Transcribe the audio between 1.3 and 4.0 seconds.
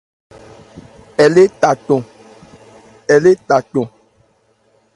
lé tha cɔn.